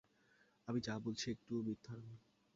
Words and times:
আমি 0.67 0.79
যা 0.81 0.95
বলেছি 0.99 1.25
একটুও 1.31 1.61
মিথ্যা 1.61 1.93
না। 1.97 2.13